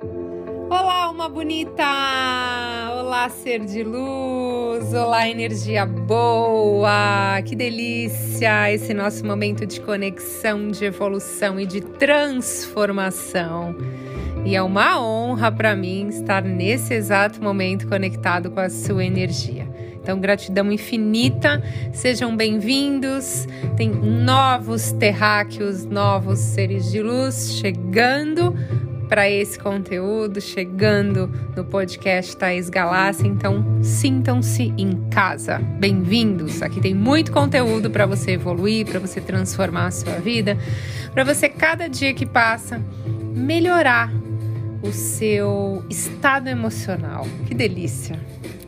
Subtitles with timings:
[0.00, 1.82] Olá, uma bonita!
[3.00, 4.94] Olá, ser de luz!
[4.94, 7.42] Olá, energia boa!
[7.44, 13.74] Que delícia esse nosso momento de conexão, de evolução e de transformação.
[14.44, 19.66] E é uma honra para mim estar nesse exato momento conectado com a sua energia.
[20.00, 21.62] Então, gratidão infinita,
[21.92, 23.46] sejam bem-vindos.
[23.76, 28.54] Tem novos terráqueos, novos seres de luz chegando
[29.08, 33.26] para esse conteúdo, chegando no podcast Thaís Galácia.
[33.26, 35.58] Então, sintam-se em casa.
[35.58, 36.60] Bem-vindos.
[36.60, 40.58] Aqui tem muito conteúdo para você evoluir, para você transformar a sua vida,
[41.14, 42.80] para você, cada dia que passa,
[43.34, 44.12] melhorar
[44.82, 47.26] o seu estado emocional.
[47.46, 48.20] Que delícia!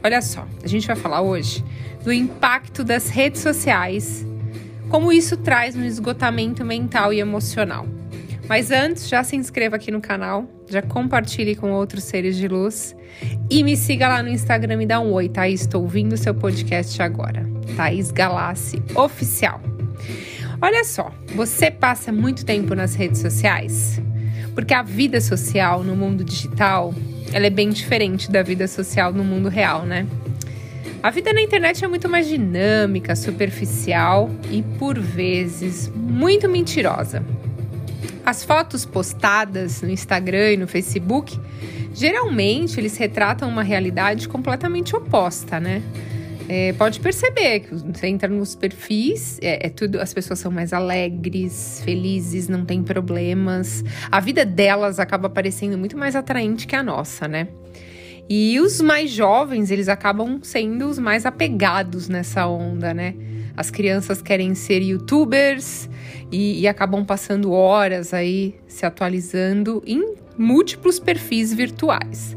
[0.03, 1.63] Olha só, a gente vai falar hoje
[2.03, 4.27] do impacto das redes sociais,
[4.89, 7.87] como isso traz no esgotamento mental e emocional.
[8.51, 12.97] Mas antes, já se inscreva aqui no canal, já compartilhe com outros seres de luz
[13.49, 15.49] e me siga lá no Instagram e dá um oi, tá?
[15.49, 17.49] Estou ouvindo seu podcast agora.
[17.77, 19.61] Thaís Galassi Oficial.
[20.61, 24.03] Olha só, você passa muito tempo nas redes sociais?
[24.53, 26.93] Porque a vida social no mundo digital
[27.33, 30.09] ela é bem diferente da vida social no mundo real, né?
[31.01, 37.25] A vida na internet é muito mais dinâmica, superficial e, por vezes, muito mentirosa.
[38.31, 41.37] As fotos postadas no Instagram e no Facebook,
[41.93, 45.83] geralmente eles retratam uma realidade completamente oposta, né?
[46.49, 50.73] É, pode perceber que você entra nos perfis, é, é, tudo, as pessoas são mais
[50.73, 53.83] alegres, felizes, não tem problemas.
[54.13, 57.49] A vida delas acaba parecendo muito mais atraente que a nossa, né?
[58.29, 63.13] E os mais jovens, eles acabam sendo os mais apegados nessa onda, né?
[63.57, 65.89] As crianças querem ser youtubers
[66.31, 72.37] e, e acabam passando horas aí se atualizando em múltiplos perfis virtuais.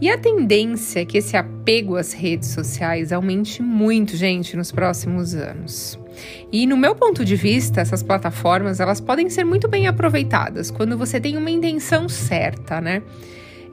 [0.00, 5.34] E a tendência é que esse apego às redes sociais aumente muito, gente, nos próximos
[5.34, 5.98] anos.
[6.52, 10.98] E no meu ponto de vista, essas plataformas, elas podem ser muito bem aproveitadas quando
[10.98, 13.02] você tem uma intenção certa, né?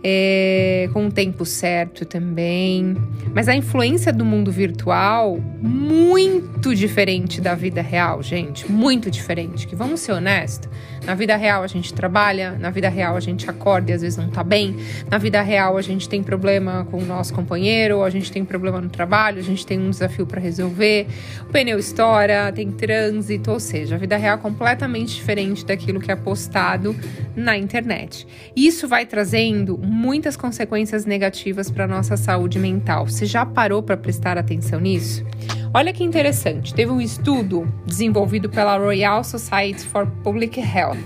[0.04, 2.96] É, com o tempo certo também.
[3.34, 8.70] Mas a influência do mundo virtual, muito diferente da vida real, gente.
[8.72, 9.68] Muito diferente.
[9.68, 10.70] Que vamos ser honestos.
[11.06, 14.18] Na vida real a gente trabalha, na vida real a gente acorda e às vezes
[14.18, 14.76] não tá bem.
[15.10, 18.80] Na vida real a gente tem problema com o nosso companheiro, a gente tem problema
[18.80, 21.08] no trabalho, a gente tem um desafio para resolver.
[21.42, 26.12] O pneu estoura, tem trânsito, ou seja, a vida real é completamente diferente daquilo que
[26.12, 26.96] é postado
[27.36, 28.28] na internet.
[28.56, 33.08] Isso vai trazendo muitas consequências negativas para nossa saúde mental.
[33.08, 35.26] Você já parou para prestar atenção nisso?
[35.74, 40.98] Olha que interessante, teve um estudo desenvolvido pela Royal Society for Public Health.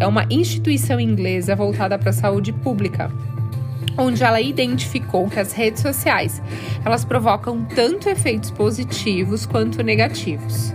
[0.00, 3.12] É uma instituição inglesa voltada para a saúde pública
[3.98, 6.40] onde ela identificou que as redes sociais
[6.82, 10.72] elas provocam tanto efeitos positivos quanto negativos.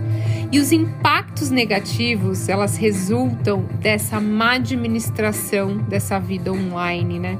[0.50, 7.38] E os impactos negativos, elas resultam dessa má administração dessa vida online, né?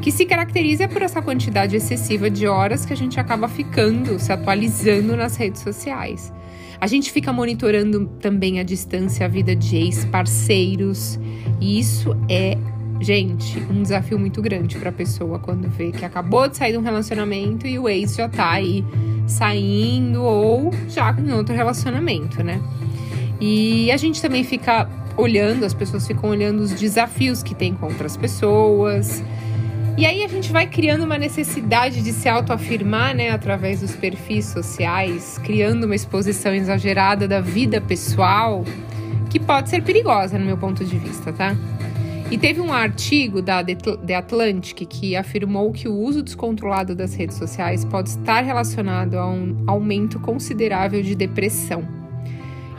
[0.00, 4.32] Que se caracteriza por essa quantidade excessiva de horas que a gente acaba ficando, se
[4.32, 6.32] atualizando nas redes sociais.
[6.80, 11.18] A gente fica monitorando também a distância, a vida de ex-parceiros,
[11.60, 12.56] e isso é
[13.00, 16.78] gente, um desafio muito grande para a pessoa quando vê que acabou de sair de
[16.78, 18.84] um relacionamento e o ex já tá aí
[19.26, 22.60] saindo ou já em outro relacionamento, né?
[23.40, 27.86] E a gente também fica olhando, as pessoas ficam olhando os desafios que tem com
[27.86, 29.22] outras pessoas.
[29.96, 34.44] E aí a gente vai criando uma necessidade de se autoafirmar, né, através dos perfis
[34.44, 38.62] sociais, criando uma exposição exagerada da vida pessoal,
[39.30, 41.56] que pode ser perigosa no meu ponto de vista, tá?
[42.28, 47.36] E teve um artigo da The Atlantic que afirmou que o uso descontrolado das redes
[47.36, 51.95] sociais pode estar relacionado a um aumento considerável de depressão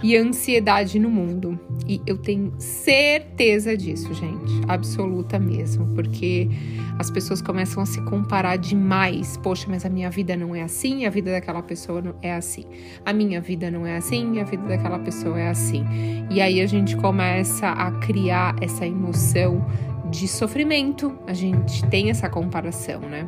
[0.07, 1.59] e ansiedade no mundo.
[1.85, 6.49] E eu tenho certeza disso, gente, absoluta mesmo, porque
[6.97, 9.35] as pessoas começam a se comparar demais.
[9.35, 12.64] Poxa, mas a minha vida não é assim, a vida daquela pessoa é assim.
[13.05, 15.85] A minha vida não é assim, a vida daquela pessoa é assim.
[16.29, 19.66] E aí a gente começa a criar essa emoção
[20.09, 21.20] de sofrimento.
[21.28, 23.28] A gente tem essa comparação, né?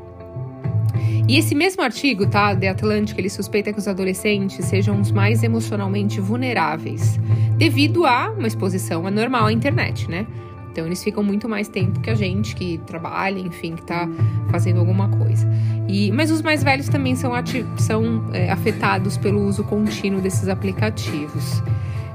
[1.28, 5.44] E esse mesmo artigo, tá, The Atlantic, ele suspeita que os adolescentes sejam os mais
[5.44, 7.20] emocionalmente vulneráveis,
[7.58, 10.26] devido a uma exposição anormal à internet, né?
[10.72, 14.08] Então eles ficam muito mais tempo que a gente que trabalha, enfim, que tá
[14.50, 15.48] fazendo alguma coisa.
[15.88, 17.32] E, mas os mais velhos também são,
[17.78, 21.62] são é, afetados pelo uso contínuo desses aplicativos.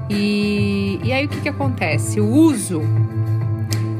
[0.09, 2.19] E, e aí o que, que acontece?
[2.19, 2.81] O uso,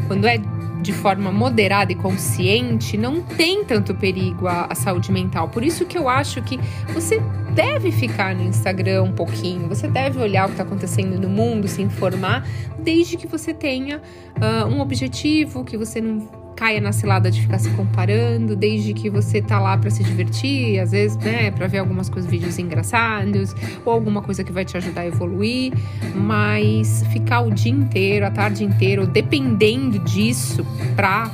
[0.08, 0.38] quando é
[0.86, 5.50] de forma moderada e consciente, não tem tanto perigo à, à saúde mental.
[5.50, 6.60] Por isso que eu acho que
[6.94, 7.20] você
[7.54, 11.68] deve ficar no Instagram um pouquinho, você deve olhar o que está acontecendo no mundo,
[11.68, 12.48] se informar,
[12.78, 14.00] desde que você tenha
[14.38, 19.10] uh, um objetivo, que você não caia na cilada de ficar se comparando, desde que
[19.10, 23.56] você tá lá para se divertir, às vezes, né, para ver algumas coisas, vídeos engraçados
[23.84, 25.74] ou alguma coisa que vai te ajudar a evoluir,
[26.16, 30.66] mas ficar o dia inteiro, a tarde inteira, dependendo disso
[30.96, 31.30] para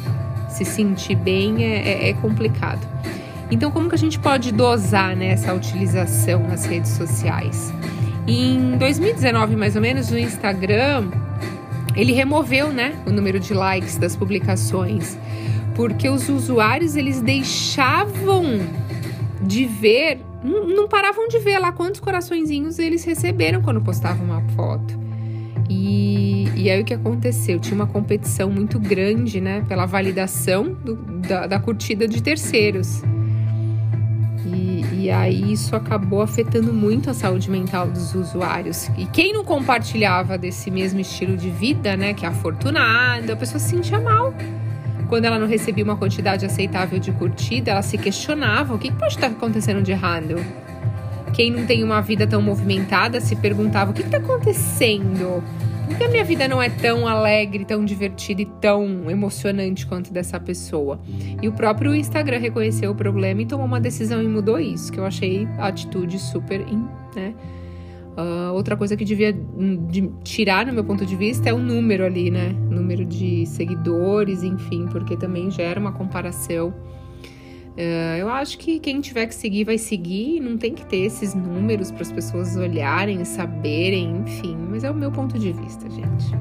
[0.49, 2.85] se sentir bem é, é, é, complicado.
[3.49, 7.73] Então, como que a gente pode dosar né, essa utilização nas redes sociais?
[8.27, 11.09] Em 2019, mais ou menos, no Instagram
[11.95, 15.17] ele removeu, né, o número de likes das publicações,
[15.75, 18.43] porque os usuários eles deixavam
[19.41, 24.99] de ver, não, paravam de ver lá quantos coraçõezinhos eles receberam quando postavam uma foto.
[25.69, 27.59] E, e aí o que aconteceu?
[27.59, 33.01] Tinha uma competição muito grande, né, pela validação do, da, da curtida de terceiros.
[35.01, 38.87] E aí isso acabou afetando muito a saúde mental dos usuários.
[38.95, 43.57] E quem não compartilhava desse mesmo estilo de vida, né, que é afortunado, a pessoa
[43.57, 44.31] se sentia mal.
[45.09, 49.15] Quando ela não recebia uma quantidade aceitável de curtida, ela se questionava: o que pode
[49.15, 50.35] estar acontecendo de errado?
[51.33, 55.43] Quem não tem uma vida tão movimentada se perguntava: o que está acontecendo?
[55.91, 60.13] Por que a minha vida não é tão alegre, tão divertida e tão emocionante quanto
[60.13, 61.01] dessa pessoa?
[61.41, 64.97] E o próprio Instagram reconheceu o problema e tomou uma decisão e mudou isso, que
[64.97, 66.65] eu achei a atitude super,
[67.13, 67.33] né?
[68.17, 72.05] Uh, outra coisa que devia de tirar, no meu ponto de vista, é o número
[72.05, 72.55] ali, né?
[72.69, 76.73] Número de seguidores, enfim, porque também gera uma comparação
[77.71, 81.33] Uh, eu acho que quem tiver que seguir vai seguir, não tem que ter esses
[81.33, 84.57] números para as pessoas olharem, saberem, enfim.
[84.69, 86.35] Mas é o meu ponto de vista, gente.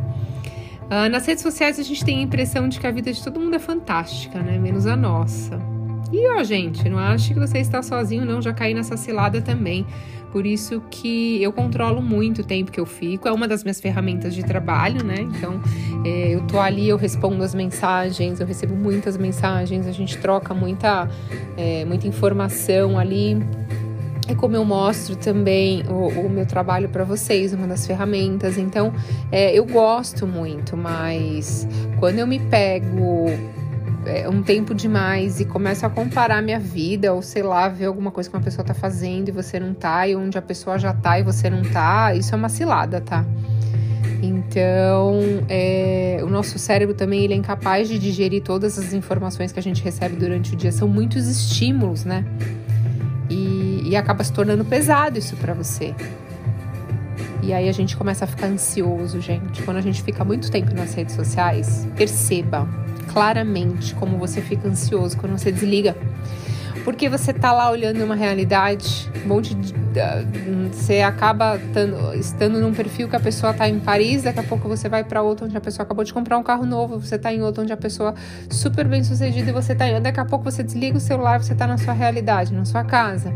[0.91, 3.39] Uh, nas redes sociais a gente tem a impressão de que a vida de todo
[3.39, 4.59] mundo é fantástica, né?
[4.59, 5.61] Menos a nossa.
[6.13, 8.43] E ó, gente, não acho que você está sozinho, não.
[8.43, 9.87] Já caí nessa cilada também.
[10.33, 13.27] Por isso que eu controlo muito o tempo que eu fico.
[13.27, 15.17] É uma das minhas ferramentas de trabalho, né?
[15.21, 15.61] Então,
[16.05, 20.55] é, eu tô ali, eu respondo as mensagens, eu recebo muitas mensagens, a gente troca
[20.55, 21.09] muita,
[21.57, 23.37] é, muita informação ali.
[24.29, 28.57] É como eu mostro também o, o meu trabalho para vocês, uma das ferramentas.
[28.57, 28.93] Então,
[29.33, 31.67] é, eu gosto muito, mas
[31.99, 33.27] quando eu me pego
[34.07, 38.11] é, um tempo demais e começo a comparar minha vida, ou sei lá, ver alguma
[38.11, 40.93] coisa que uma pessoa tá fazendo e você não tá, e onde a pessoa já
[40.93, 43.25] tá e você não tá, isso é uma cilada, tá?
[44.23, 45.19] Então,
[45.49, 49.63] é, o nosso cérebro também ele é incapaz de digerir todas as informações que a
[49.63, 50.71] gente recebe durante o dia.
[50.71, 52.25] São muitos estímulos, né?
[53.31, 55.95] E, e acaba se tornando pesado isso para você.
[57.43, 59.63] E aí a gente começa a ficar ansioso, gente.
[59.63, 62.69] Quando a gente fica muito tempo nas redes sociais, perceba,
[63.13, 65.97] claramente como você fica ansioso quando você desliga.
[66.85, 69.75] Porque você tá lá olhando uma realidade, um monte de.
[70.73, 74.69] Você acaba tando, estando num perfil que a pessoa tá em Paris, daqui a pouco
[74.69, 77.33] você vai para outro onde a pessoa acabou de comprar um carro novo, você tá
[77.35, 78.15] em outro onde a pessoa
[78.49, 80.01] super bem sucedida e você tá em.
[80.01, 83.35] Daqui a pouco você desliga o celular, você tá na sua realidade, na sua casa.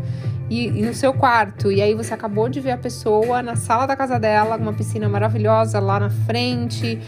[0.49, 1.71] E, e, no seu quarto.
[1.71, 5.09] E aí você acabou de ver a pessoa na sala da casa dela, uma piscina
[5.09, 6.99] maravilhosa lá na frente.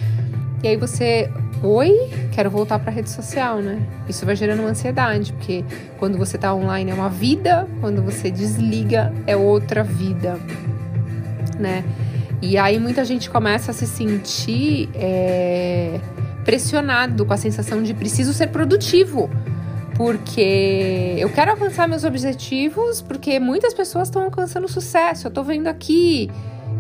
[0.63, 1.31] E aí você
[1.63, 3.81] Oi, quero voltar para a rede social, né?
[4.07, 5.65] Isso vai gerando uma ansiedade, porque
[5.97, 10.39] quando você está online é uma vida, quando você desliga é outra vida,
[11.57, 11.83] né?
[12.43, 15.99] E aí muita gente começa a se sentir é,
[16.45, 19.27] pressionado com a sensação de preciso ser produtivo,
[19.95, 25.25] porque eu quero alcançar meus objetivos, porque muitas pessoas estão alcançando sucesso.
[25.25, 26.29] Eu estou vendo aqui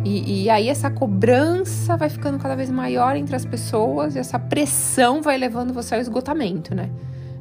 [0.07, 4.39] e, e, aí essa cobrança vai ficando cada vez maior entre as pessoas e essa
[4.39, 6.89] pressão vai levando você ao esgotamento, né?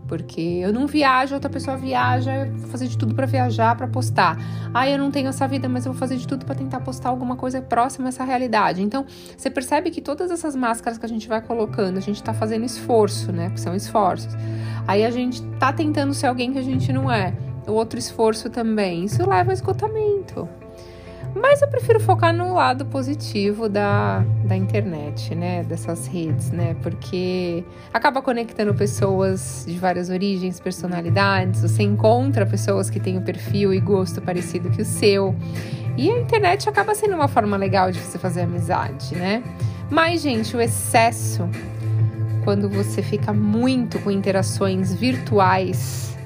[0.09, 3.87] Porque eu não viajo, outra pessoa viaja, eu vou fazer de tudo para viajar, para
[3.87, 4.39] postar.
[4.73, 7.09] Ah, eu não tenho essa vida, mas eu vou fazer de tudo para tentar postar
[7.09, 8.83] alguma coisa próxima a essa realidade.
[8.83, 9.05] Então,
[9.37, 12.65] você percebe que todas essas máscaras que a gente vai colocando, a gente tá fazendo
[12.65, 13.47] esforço, né?
[13.47, 14.33] Porque são esforços.
[14.87, 17.35] Aí a gente tá tentando ser alguém que a gente não é.
[17.67, 19.05] O outro esforço também.
[19.05, 20.49] Isso leva ao esgotamento.
[21.41, 25.63] Mas eu prefiro focar no lado positivo da, da internet, né?
[25.65, 26.75] Dessas redes, né?
[26.83, 27.63] Porque
[27.93, 31.61] acaba conectando pessoas de várias origens, personalidades.
[31.61, 35.37] Você encontra pessoas que têm o um perfil e gosto parecido que o seu.
[35.97, 39.43] E a internet acaba sendo uma forma legal de você fazer amizade, né?
[39.91, 41.49] Mas, gente, o excesso,
[42.45, 46.17] quando você fica muito com interações virtuais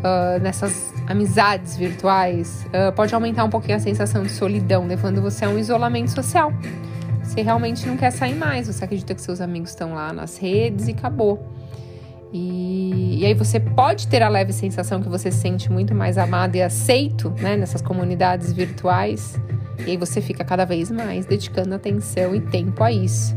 [0.00, 5.44] uh, nessas amizades virtuais, uh, pode aumentar um pouquinho a sensação de solidão, levando você
[5.44, 6.52] a um isolamento social.
[7.20, 10.86] Você realmente não quer sair mais, você acredita que seus amigos estão lá nas redes
[10.86, 11.44] e acabou.
[12.32, 16.16] E, e, aí você pode ter a leve sensação que você se sente muito mais
[16.16, 19.36] amado e aceito né, nessas comunidades virtuais.
[19.84, 23.34] E aí você fica cada vez mais dedicando atenção e tempo a isso.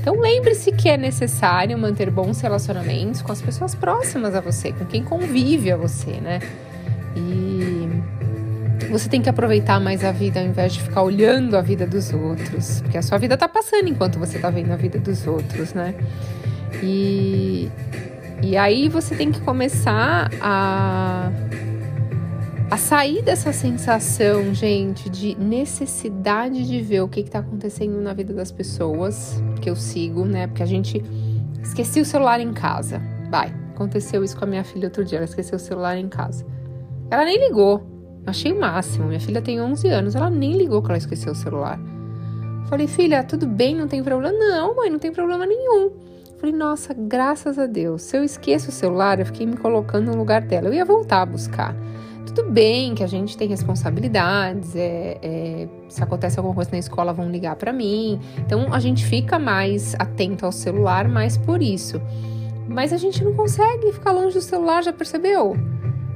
[0.00, 4.86] Então lembre-se que é necessário manter bons relacionamentos com as pessoas próximas a você, com
[4.86, 6.40] quem convive a você, né?
[7.16, 11.86] E você tem que aproveitar mais a vida ao invés de ficar olhando a vida
[11.86, 15.26] dos outros, porque a sua vida tá passando enquanto você tá vendo a vida dos
[15.26, 15.94] outros, né?
[16.82, 17.70] E,
[18.42, 21.30] e aí você tem que começar a,
[22.70, 28.34] a sair dessa sensação, gente, de necessidade de ver o que está acontecendo na vida
[28.34, 30.46] das pessoas que eu sigo, né?
[30.46, 31.02] Porque a gente
[31.62, 33.00] esqueci o celular em casa.
[33.30, 36.55] Vai, aconteceu isso com a minha filha outro dia, ela esqueceu o celular em casa.
[37.10, 37.82] Ela nem ligou.
[38.26, 39.06] Achei o máximo.
[39.06, 41.78] Minha filha tem 11 anos, ela nem ligou que ela esqueceu o celular.
[42.68, 44.36] Falei, filha, tudo bem, não tem problema?
[44.36, 45.92] Não, mãe, não tem problema nenhum.
[46.38, 48.02] Falei, nossa, graças a Deus.
[48.02, 50.68] Se eu esqueço o celular, eu fiquei me colocando no lugar dela.
[50.68, 51.74] Eu ia voltar a buscar.
[52.26, 57.12] Tudo bem que a gente tem responsabilidades, é, é, se acontece alguma coisa na escola,
[57.12, 58.20] vão ligar para mim.
[58.38, 62.02] Então a gente fica mais atento ao celular, mais por isso.
[62.68, 65.56] Mas a gente não consegue ficar longe do celular, já percebeu?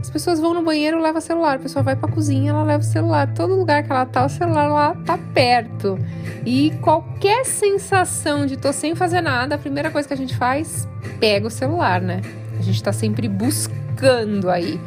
[0.00, 1.56] As pessoas vão no banheiro, leva o celular.
[1.56, 3.32] A pessoa vai pra cozinha, ela leva o celular.
[3.34, 5.98] Todo lugar que ela tá, o celular lá tá perto.
[6.44, 10.88] E qualquer sensação de tô sem fazer nada, a primeira coisa que a gente faz,
[11.18, 12.22] pega o celular, né?
[12.58, 14.80] A gente tá sempre buscando aí,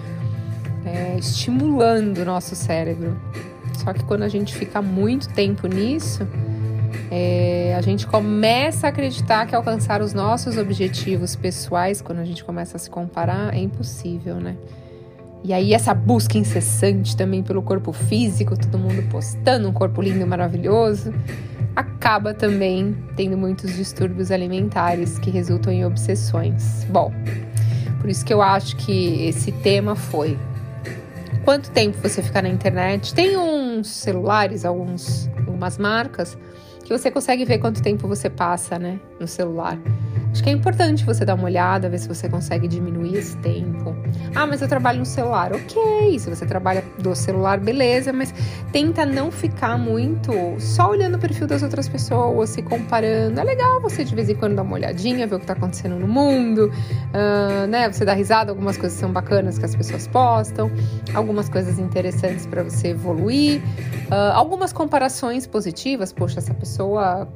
[0.86, 3.16] é, estimulando o nosso cérebro.
[3.84, 6.28] Só que quando a gente fica muito tempo nisso,
[7.12, 12.44] é, a gente começa a acreditar que alcançar os nossos objetivos pessoais, quando a gente
[12.44, 14.56] começa a se comparar, é impossível, né?
[15.44, 20.26] E aí essa busca incessante também pelo corpo físico, todo mundo postando um corpo lindo
[20.26, 21.14] maravilhoso,
[21.76, 26.86] acaba também tendo muitos distúrbios alimentares que resultam em obsessões.
[26.90, 27.12] Bom,
[28.00, 30.38] por isso que eu acho que esse tema foi
[31.44, 33.14] quanto tempo você fica na internet.
[33.14, 36.38] Tem uns celulares, alguns, algumas marcas,
[36.84, 39.78] que você consegue ver quanto tempo você passa, né, no celular.
[40.34, 43.96] Acho que é importante você dar uma olhada, ver se você consegue diminuir esse tempo.
[44.34, 45.54] Ah, mas eu trabalho no celular.
[45.54, 48.34] Ok, se você trabalha do celular, beleza, mas
[48.72, 53.40] tenta não ficar muito só olhando o perfil das outras pessoas, se comparando.
[53.40, 55.98] É legal você de vez em quando dar uma olhadinha, ver o que tá acontecendo
[55.98, 56.72] no mundo,
[57.14, 57.92] uh, né?
[57.92, 60.72] Você dá risada, algumas coisas são bacanas que as pessoas postam,
[61.14, 63.62] algumas coisas interessantes para você evoluir,
[64.10, 66.12] uh, algumas comparações positivas.
[66.12, 67.28] Poxa, essa pessoa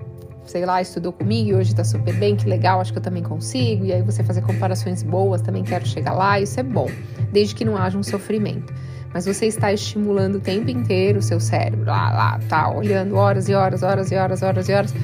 [0.47, 3.23] sei lá, estudou comigo e hoje tá super bem, que legal, acho que eu também
[3.23, 3.85] consigo.
[3.85, 6.89] E aí você fazer comparações boas, também quero chegar lá, isso é bom,
[7.31, 8.73] desde que não haja um sofrimento.
[9.13, 13.47] Mas você está estimulando o tempo inteiro o seu cérebro, lá, lá, tá, olhando horas
[13.49, 14.95] e horas, horas e horas, horas e horas.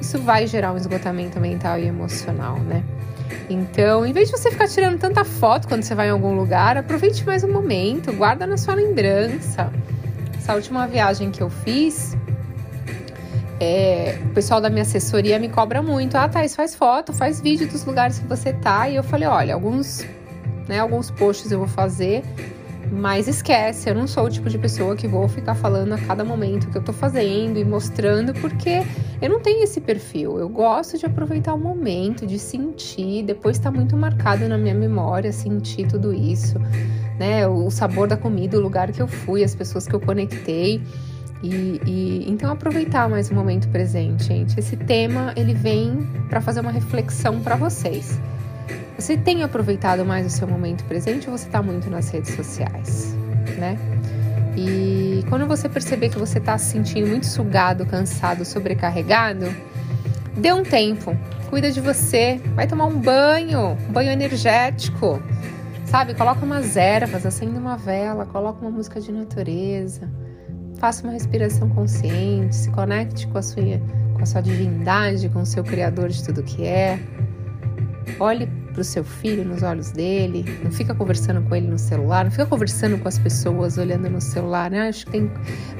[0.00, 2.84] Isso vai gerar um esgotamento mental e emocional, né?
[3.48, 6.76] Então, em vez de você ficar tirando tanta foto quando você vai em algum lugar,
[6.76, 9.70] aproveite mais um momento, guarda na sua lembrança.
[10.36, 12.16] Essa última viagem que eu fiz,
[13.60, 16.16] é, o pessoal da minha assessoria me cobra muito.
[16.16, 18.88] Ah, Thais, faz foto, faz vídeo dos lugares que você tá.
[18.88, 20.04] E eu falei, olha, alguns,
[20.68, 22.22] né, alguns posts eu vou fazer,
[22.90, 26.24] mas esquece, eu não sou o tipo de pessoa que vou ficar falando a cada
[26.24, 28.82] momento que eu tô fazendo e mostrando, porque
[29.22, 30.38] eu não tenho esse perfil.
[30.38, 35.32] Eu gosto de aproveitar o momento, de sentir, depois tá muito marcado na minha memória,
[35.32, 36.58] sentir tudo isso,
[37.18, 37.46] né?
[37.46, 40.82] O sabor da comida, o lugar que eu fui, as pessoas que eu conectei.
[41.42, 44.58] E, e, então aproveitar mais o momento presente, gente.
[44.58, 48.18] Esse tema ele vem para fazer uma reflexão para vocês.
[48.98, 53.14] Você tem aproveitado mais o seu momento presente ou você está muito nas redes sociais,
[53.58, 53.76] né?
[54.56, 59.52] E quando você perceber que você está se sentindo muito sugado, cansado, sobrecarregado,
[60.36, 61.16] dê um tempo,
[61.50, 65.20] cuida de você, vai tomar um banho, um banho energético,
[65.86, 66.14] sabe?
[66.14, 70.08] Coloca umas ervas, acende uma vela, coloca uma música de natureza
[70.84, 73.80] faça uma respiração consciente, se conecte com a sua,
[74.12, 77.00] com a sua divindade, com o seu Criador de tudo que é.
[78.20, 82.24] Olhe para o seu filho nos olhos dele, não fica conversando com ele no celular,
[82.24, 84.88] não fica conversando com as pessoas olhando no celular, né?
[84.88, 85.30] Acho que tem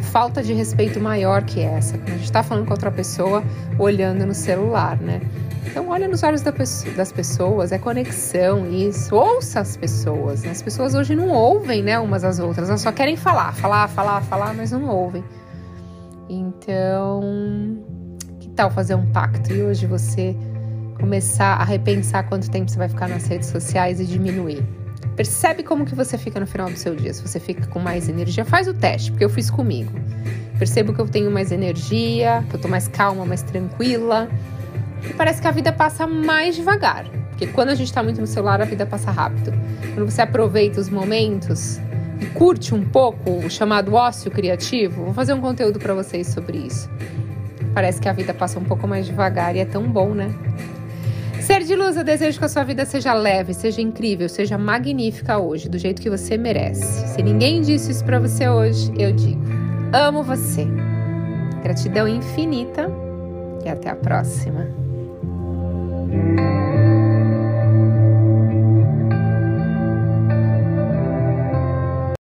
[0.01, 3.45] falta de respeito maior que essa, quando a gente está falando com outra pessoa
[3.79, 5.21] olhando no celular, né?
[5.67, 9.15] Então, olha nos olhos das pessoas, é conexão, isso.
[9.15, 10.43] Ouça as pessoas.
[10.43, 10.51] Né?
[10.51, 14.21] As pessoas hoje não ouvem, né, umas às outras, elas só querem falar, falar, falar,
[14.23, 15.25] falar, mas não ouvem.
[16.29, 17.23] Então,
[18.41, 20.37] que tal fazer um pacto e hoje você
[20.99, 24.65] começar a repensar quanto tempo você vai ficar nas redes sociais e diminuir?
[25.17, 27.13] Percebe como que você fica no final do seu dia.
[27.13, 29.93] Se você fica com mais energia, faz o teste, porque eu fiz comigo.
[30.59, 34.29] Percebo que eu tenho mais energia, que eu tô mais calma, mais tranquila
[35.13, 37.07] parece que a vida passa mais devagar.
[37.31, 39.53] Porque quando a gente está muito no celular, a vida passa rápido.
[39.93, 41.81] Quando você aproveita os momentos
[42.21, 46.59] e curte um pouco o chamado ócio criativo, vou fazer um conteúdo para vocês sobre
[46.59, 46.89] isso.
[47.75, 50.33] Parece que a vida passa um pouco mais devagar e é tão bom, né?
[51.41, 55.37] Ser de luz, eu desejo que a sua vida seja leve, seja incrível, seja magnífica
[55.37, 57.09] hoje, do jeito que você merece.
[57.09, 59.43] Se ninguém disse isso para você hoje, eu digo:
[59.93, 60.67] amo você.
[61.63, 62.89] Gratidão infinita
[63.65, 64.84] e até a próxima.
[66.15, 66.54] Thank you.